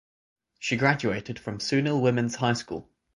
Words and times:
She 0.57 0.77
graduated 0.77 1.37
from 1.37 1.59
Sunil 1.59 2.01
Women’s 2.01 2.37
High 2.37 2.53
School. 2.53 2.89